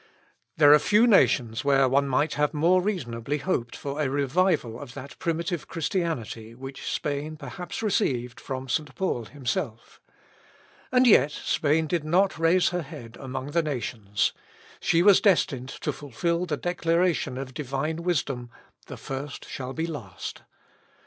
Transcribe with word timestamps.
There 0.57 0.73
are 0.73 0.79
few 0.79 1.05
nations 1.05 1.63
where 1.63 1.87
one 1.87 2.07
might 2.07 2.33
have 2.33 2.55
more 2.55 2.81
reasonably 2.81 3.37
hoped 3.37 3.75
for 3.75 4.01
a 4.01 4.09
revival 4.09 4.79
of 4.79 4.95
that 4.95 5.15
primitive 5.19 5.67
Christianity 5.67 6.55
which 6.55 6.91
Spain 6.91 7.37
perhaps 7.37 7.83
received 7.83 8.39
from 8.39 8.67
St. 8.67 8.95
Paul 8.95 9.25
himself. 9.25 10.01
And 10.91 11.05
yet 11.05 11.29
Spain 11.31 11.85
did 11.85 12.03
not 12.03 12.39
raise 12.39 12.69
her 12.69 12.81
head 12.81 13.15
among 13.19 13.51
the 13.51 13.61
nations. 13.61 14.33
She 14.79 15.03
was 15.03 15.21
destined 15.21 15.69
to 15.69 15.93
fulfil 15.93 16.47
the 16.47 16.57
declaration 16.57 17.37
of 17.37 17.53
Divine 17.53 17.97
wisdom, 17.97 18.49
"The 18.87 18.97
first 18.97 19.47
shall 19.47 19.73
be 19.73 19.85
last." 19.85 20.41